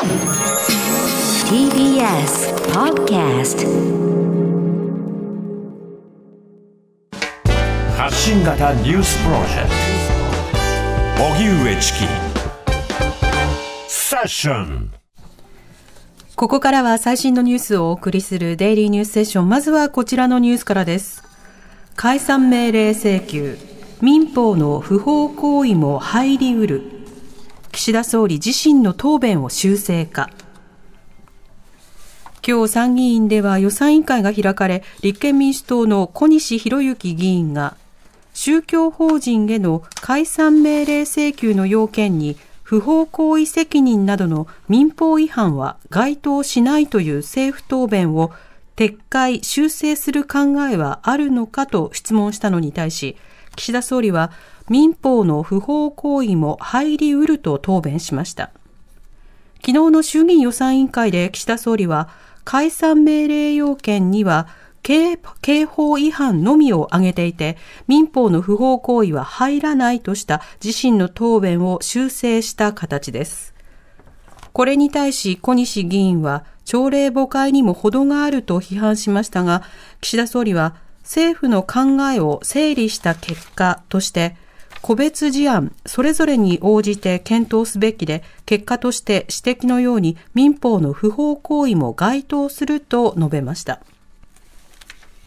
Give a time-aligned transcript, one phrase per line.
[0.00, 0.08] TBS
[2.72, 3.66] Podcast
[7.98, 9.68] 発信型ニュースプロジェク
[11.18, 11.98] ト荻上チキ
[13.88, 14.90] セッション
[16.34, 19.50] ここからは最新のニュースをお送りするデイリーニュースセッション。
[19.50, 21.22] まずはこちらのニュースからです。
[21.96, 23.58] 解散命令請求。
[24.00, 26.99] 民法の不法行為も入りうる。
[27.72, 30.30] 岸田総理自身の答弁を修正か。
[32.46, 37.76] 今日参議院では予算委員会が開かれ、立憲民主党の小西博之議員が、
[38.34, 48.32] 宗教法人への解散命令請求の要件に不法行為責任などの民法違反は該当しないという政府答弁を
[48.76, 53.16] 撤回、修正する考えはあるのかと質問したのに対し、
[53.56, 54.32] 岸田総理は
[54.68, 58.50] 民法の不法行為も入りうると答弁しました。
[59.56, 62.08] 昨日の衆議院予算委員会で岸田総理は
[62.44, 64.48] 解散命令要件には
[64.82, 65.18] 刑
[65.66, 73.54] 法違反のみを挙げていて、民法の不法行為は入らないとした自身の答弁を修正した形です。
[74.52, 79.62] これに対し小西議員は、朝令暮改にも程があると批判しましたが、
[80.00, 84.36] 岸田総理は政府の考えを整理した結果として、
[84.82, 93.80] 個別事案それぞれに応じて検討すべきで、結果として指摘のように民法の不法行為も該当すると述べました。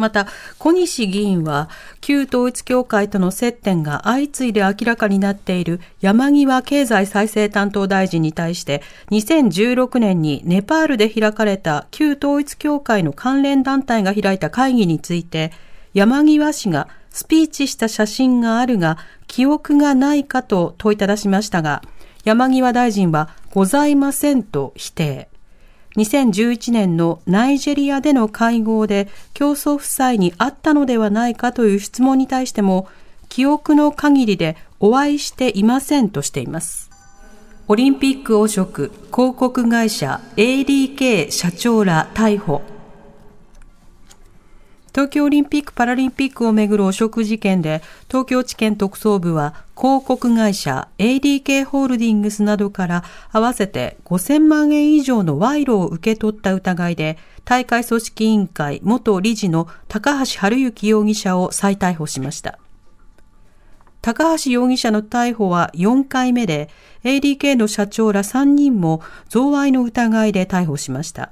[0.00, 0.26] また、
[0.58, 1.68] 小西議員は、
[2.00, 15.52] 旧統一教会との接点が相次いで明らかになっている山際経済再生担当大臣に対して、2016年にネパールで開かれた旧統一教会の関連団体が開いた会議について、
[15.94, 21.82] 山際氏がスピーチした写真があるが、記憶がないかと問いただしましたが、
[22.24, 25.29] 山際大臣はございませんと否定。
[25.96, 32.88] 2011年のナイジェリアでの会合で競争夫妻に会ったのではないかという質問に対しても、
[33.28, 36.90] 記憶の限りでお会いしていませんとしています。
[37.68, 42.62] オリンピック汚職、広告会社 ADK 社長ら逮捕。
[44.92, 62.58] 東京オリンピック・パラリンピックをめぐる汚職事件で、東京地検特捜部は広告会社 ADK ホールディングスなどから合わせて5000万円以上の賄賂を受け取った疑いで、大会組織委員会元理事の高橋治之容疑者を再逮捕しました。
[64.02, 66.68] 高橋容疑者の逮捕は4回目で、
[67.04, 71.30] ADK の社長ら3人も贈賄の疑いで逮捕しました。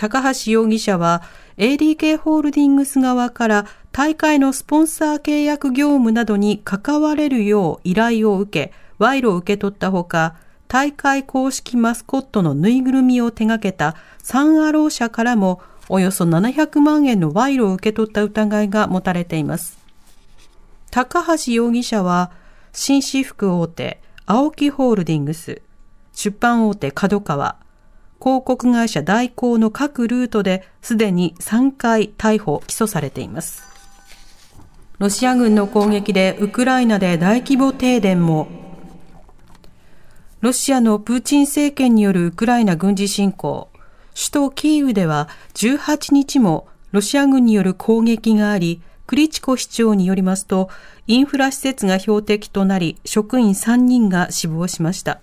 [0.00, 1.20] 高橋容疑者は
[1.58, 10.36] ADK ホールディングス側から大会のスポンサー契約業務などに関われるよう依頼を受け、賄賂を受け取ったほか、
[10.68, 19.78] 大会公式マスコットのぬいぐるみを手掛けたサンアロー社からもおよそ700万円の賄賂を受け取った疑いが持たれています。
[20.90, 22.30] 高橋容疑者は、
[22.72, 25.60] 紳士服大手、青木ホールディングス、
[26.14, 27.56] 出版大手角川、
[28.20, 33.64] 広告会社代行の各ルートですでに3回逮捕・起訴されています。
[34.98, 38.48] ロシア軍の攻撃でウクライナで大規模停電も
[40.40, 43.68] ロシアのプーチン政権によるウクライナ軍事侵攻、
[44.14, 50.70] 首都キーウでは18日もロシア軍による攻撃があり、クリチコ市長によりますと、
[51.06, 55.20] インフラ施設が標的となり、職員3人が死亡しました。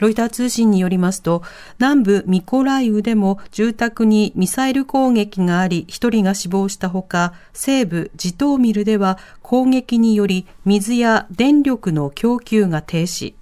[0.00, 1.42] ロイター通信によりますと、
[1.78, 13.34] 南部ミコライウでも住宅にミサイル攻撃があり、1人が死亡したほか、西部ジトーミルでは攻撃により水や電力の供給が停止。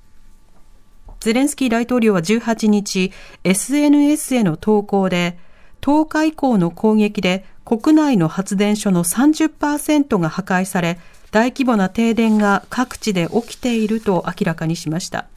[1.21, 3.13] ゼレンスキー大統領は18日、
[3.45, 5.39] SNS への投稿で、
[5.81, 10.99] 10日以降の攻撃で国内の発電所の30%が破壊され、
[11.31, 15.29] 大規模な停電が各地で起きていると明らかにしました。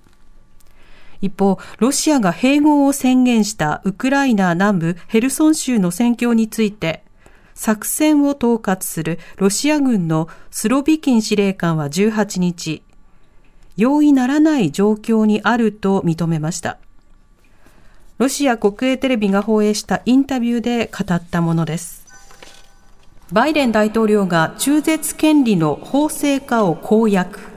[1.22, 7.04] 一方、ロシアが併合を宣言したウクライナ南部ヘルソン州の戦況について、
[7.54, 12.84] 作戦を統括するロシア軍のスロビキン司令官は18日、
[13.78, 16.80] 容易ならない状況にあると認めました。
[18.18, 22.06] ロシア国営テレビが放映したインタビューで語ったものです。
[23.32, 27.51] バイデン大統領が中絶権利の法制化を公約。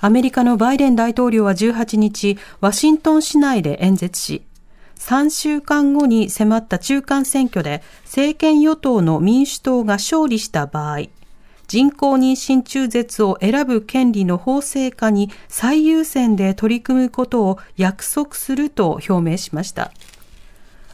[0.00, 4.42] アメリカのバイデン大統領は18日、ワシントン市内で演説し、
[4.96, 11.08] 3週間後に迫った中間選挙で政権与党の民主党が勝利した場合、
[11.66, 19.90] 人工妊娠中絶を選ぶ権利の法制化に最優先で取り組むことを約束すると表明しました。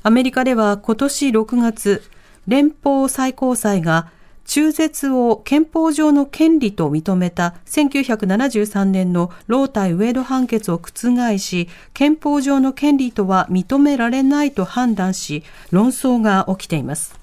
[0.02, 2.02] アメリカでは今年6月、
[2.46, 4.08] 連邦最高裁が
[4.44, 17.18] 中絶を憲法上の権利と認めた1973年のロー対ウェイド判決を覆し、憲法上の権利とは認められないと判断し、論争が起きています。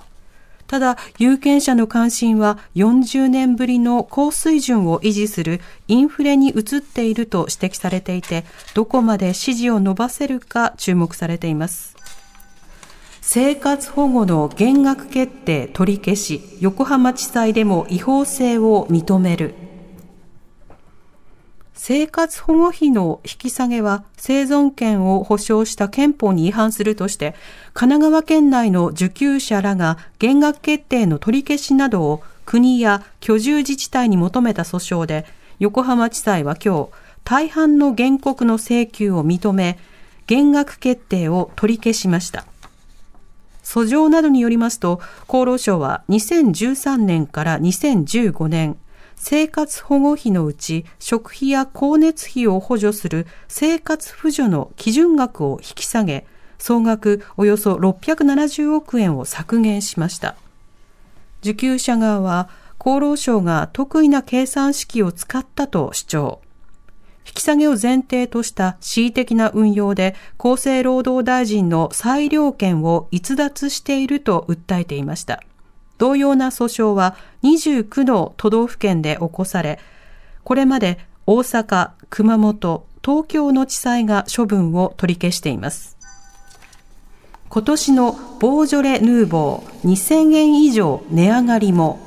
[0.71, 5.59] ただ、有権者の関心は40年ぶりの高水準を維持する
[5.89, 11.90] インフレに移っていると指摘されていて、どこまで支持を伸ばせるか注目されています。
[13.33, 19.55] 生活保護の減額決定取り消し、横浜地裁でも違法性を認める。
[21.73, 27.33] 生活保護費の引き下げは生存権を保障した憲法に違反するとして、
[27.73, 35.25] 神奈川県内の受給者らが減額決定の取り消しなどを国や居住自治体に求めた訴訟で、
[35.57, 36.89] 横浜地裁は今日、
[37.23, 39.79] 大半の原告の請求を認め、
[40.27, 42.50] 減額決定を取り消しました。
[43.71, 48.75] 訴状などによりますと、厚労省は2013年から2015年、
[49.15, 56.25] 生活保護費のうち食費や光熱費を補助する生活扶助の基準額を引き下げ、
[56.57, 60.35] 総額およそ670億円を削減しました。
[61.39, 66.41] 受給者側は厚労省が得意な計算式を使ったと主張。
[67.25, 75.41] 引き下げを前提とした恣意的な運用で厚生労働大臣の裁量権を逸脱していると訴えていました。
[75.97, 79.79] 同様な訴訟は29の都道府県で起こされ、
[80.43, 80.97] これまで
[81.27, 85.97] 大阪、熊本、東京の地裁が処分を取り消しています。
[87.49, 91.99] 今年のボージョレ・ヌーボー2000円以上値上がりも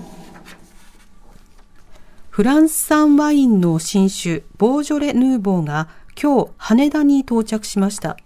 [2.34, 5.88] フランス産ワインの新酒、ボージョレ・ヌーボーが
[6.20, 8.16] 今日羽田に到着しました。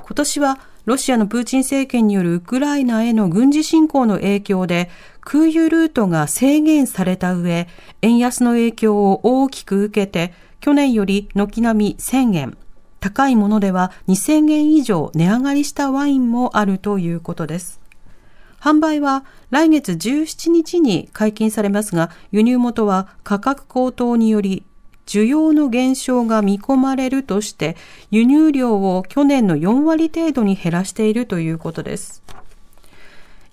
[0.00, 4.90] 今年はロシアのプーチン政権によるウクライナへの軍事侵攻の影響で
[5.20, 7.68] 空輸ルートが制限された上、
[8.02, 12.58] 円安の影響を大きく受けて、去年より軒並み1000円、
[12.98, 17.83] 高いものでは2000円以上値上がりしたワインもあるということです。
[18.64, 24.64] 販売は来月17日に解禁されますが、輸入元は価格高騰により
[25.04, 27.76] 需要の減少が見込まれるとして、
[28.10, 32.22] 輸入量を去年の4割程度に減らしているということです。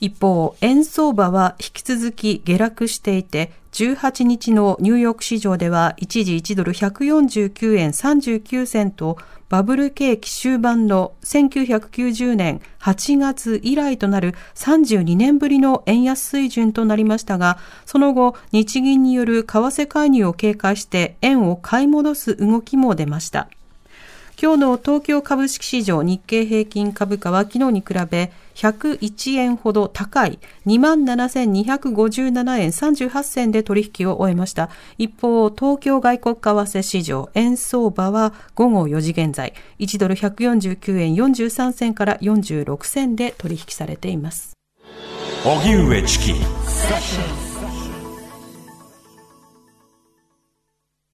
[0.01, 23.49] 一方、円相場は引き続き下落していて、18日のニューヨーク市場では一時1ドル149円39銭とバブル景気終盤の1990年8月以来となる32年ぶりの円安水準となりましたが、その後、日銀による為替介入を警戒して円を買い戻す動きも出ました。
[24.41, 34.69] 今日の東京株式市場日経平均株価は昨日に比べ101円ほど高い27,257円38銭で取引を終えました。
[34.97, 44.53] 一方、東京外国為替市場円相場は午後4時現在1ドル149円43銭から46銭で取引されています。
[45.43, 46.33] 荻上チキ